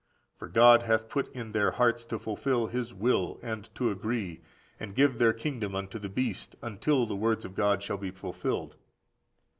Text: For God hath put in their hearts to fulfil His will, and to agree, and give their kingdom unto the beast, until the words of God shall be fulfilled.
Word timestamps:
For 0.35 0.47
God 0.47 0.81
hath 0.81 1.09
put 1.09 1.31
in 1.31 1.51
their 1.51 1.69
hearts 1.73 2.05
to 2.05 2.17
fulfil 2.17 2.65
His 2.65 2.91
will, 2.91 3.39
and 3.43 3.69
to 3.75 3.91
agree, 3.91 4.41
and 4.79 4.95
give 4.95 5.19
their 5.19 5.31
kingdom 5.31 5.75
unto 5.75 5.99
the 5.99 6.09
beast, 6.09 6.55
until 6.63 7.05
the 7.05 7.15
words 7.15 7.45
of 7.45 7.53
God 7.53 7.83
shall 7.83 7.97
be 7.97 8.09
fulfilled. 8.09 8.77